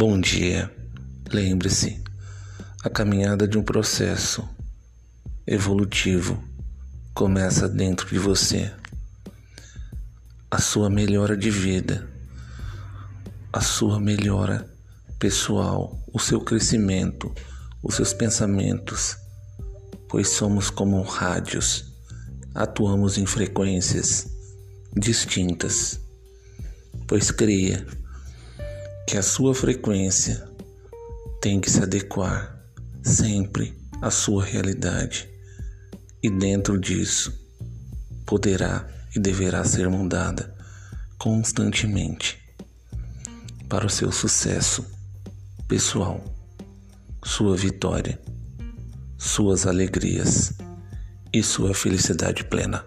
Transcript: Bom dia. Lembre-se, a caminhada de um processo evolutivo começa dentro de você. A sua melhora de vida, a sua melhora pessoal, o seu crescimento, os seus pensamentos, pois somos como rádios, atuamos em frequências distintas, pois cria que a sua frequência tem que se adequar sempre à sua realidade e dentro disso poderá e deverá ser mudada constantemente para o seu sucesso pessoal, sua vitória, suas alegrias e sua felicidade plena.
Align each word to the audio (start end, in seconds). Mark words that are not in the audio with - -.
Bom 0.00 0.18
dia. 0.18 0.74
Lembre-se, 1.30 2.02
a 2.82 2.88
caminhada 2.88 3.46
de 3.46 3.58
um 3.58 3.62
processo 3.62 4.48
evolutivo 5.46 6.42
começa 7.12 7.68
dentro 7.68 8.08
de 8.08 8.18
você. 8.18 8.72
A 10.50 10.58
sua 10.58 10.88
melhora 10.88 11.36
de 11.36 11.50
vida, 11.50 12.08
a 13.52 13.60
sua 13.60 14.00
melhora 14.00 14.66
pessoal, 15.18 16.02
o 16.10 16.18
seu 16.18 16.40
crescimento, 16.40 17.30
os 17.82 17.96
seus 17.96 18.14
pensamentos, 18.14 19.18
pois 20.08 20.30
somos 20.30 20.70
como 20.70 21.02
rádios, 21.02 21.92
atuamos 22.54 23.18
em 23.18 23.26
frequências 23.26 24.26
distintas, 24.96 26.00
pois 27.06 27.30
cria 27.30 27.86
que 29.10 29.18
a 29.18 29.22
sua 29.24 29.52
frequência 29.52 30.48
tem 31.40 31.60
que 31.60 31.68
se 31.68 31.82
adequar 31.82 32.56
sempre 33.02 33.76
à 34.00 34.08
sua 34.08 34.44
realidade 34.44 35.28
e 36.22 36.30
dentro 36.30 36.78
disso 36.78 37.36
poderá 38.24 38.88
e 39.12 39.18
deverá 39.18 39.64
ser 39.64 39.88
mudada 39.88 40.54
constantemente 41.18 42.38
para 43.68 43.84
o 43.84 43.90
seu 43.90 44.12
sucesso 44.12 44.86
pessoal, 45.66 46.22
sua 47.24 47.56
vitória, 47.56 48.16
suas 49.18 49.66
alegrias 49.66 50.52
e 51.32 51.42
sua 51.42 51.74
felicidade 51.74 52.44
plena. 52.44 52.84